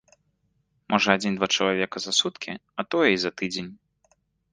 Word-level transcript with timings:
Можа, 0.93 1.09
адзін-два 1.19 1.47
чалавека 1.57 1.97
за 2.05 2.11
суткі, 2.21 2.51
а 2.81 2.87
тое 2.95 3.09
і 3.17 3.21
за 3.25 3.31
тыдзень. 3.43 3.69